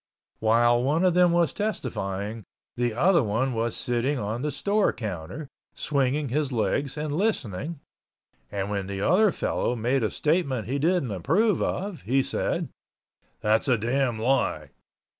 While 0.39 0.81
one 0.81 1.05
of 1.05 1.13
them 1.13 1.31
was 1.31 1.53
testifying, 1.53 2.43
the 2.75 2.91
other 2.95 3.21
one 3.21 3.53
was 3.53 3.75
sitting 3.77 4.17
on 4.17 4.41
the 4.41 4.49
store 4.49 4.91
counter, 4.91 5.47
swinging 5.75 6.29
his 6.29 6.51
legs 6.51 6.97
and 6.97 7.11
listening, 7.11 7.81
and 8.51 8.71
when 8.71 8.87
the 8.87 8.99
other 9.01 9.29
fellow 9.31 9.75
made 9.75 10.01
a 10.01 10.09
statement 10.09 10.65
he 10.67 10.79
didn't 10.79 11.11
approve 11.11 11.61
of 11.61 12.01
he 12.01 12.23
said, 12.23 12.69
"That's 13.41 13.67
a 13.67 13.77
damn 13.77 14.17
lie." 14.17 14.71